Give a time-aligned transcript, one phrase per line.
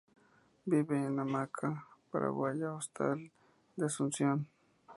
[0.65, 3.31] Vive en la Hamaca Paraguaya Hostal
[3.75, 4.47] de Asunción.